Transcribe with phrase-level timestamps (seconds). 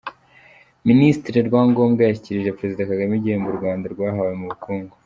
[0.89, 4.93] Minisitiri Rwangombwa yashyikirije Perezida Kagame igihembo u Rwanda rwahawe mu bukungu